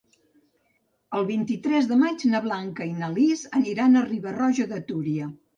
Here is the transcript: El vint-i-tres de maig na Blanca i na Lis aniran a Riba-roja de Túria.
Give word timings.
El 1.17 1.27
vint-i-tres 1.27 1.91
de 1.93 1.99
maig 2.05 2.25
na 2.33 2.41
Blanca 2.47 2.89
i 2.93 2.97
na 3.03 3.13
Lis 3.19 3.47
aniran 3.61 3.95
a 3.95 4.05
Riba-roja 4.11 4.71
de 4.73 4.85
Túria. 4.93 5.33